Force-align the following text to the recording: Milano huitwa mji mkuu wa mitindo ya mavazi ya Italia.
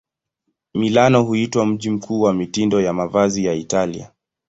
Milano 0.73 1.23
huitwa 1.23 1.65
mji 1.65 1.89
mkuu 1.89 2.21
wa 2.21 2.33
mitindo 2.33 2.81
ya 2.81 2.93
mavazi 2.93 3.45
ya 3.45 3.53
Italia. 3.53 4.11